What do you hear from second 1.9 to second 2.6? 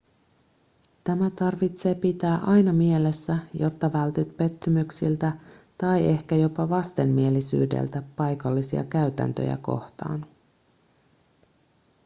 pitää